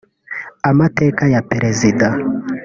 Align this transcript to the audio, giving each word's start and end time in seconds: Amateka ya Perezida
Amateka 0.69 1.23
ya 1.33 1.41
Perezida 1.49 2.07